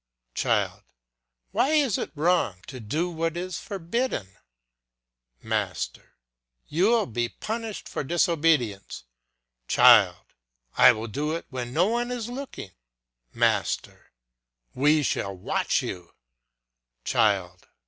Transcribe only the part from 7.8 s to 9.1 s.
for disobedience.